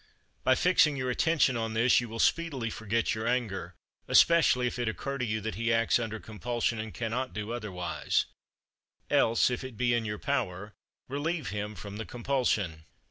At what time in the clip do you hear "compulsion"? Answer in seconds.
6.19-6.79, 12.07-12.85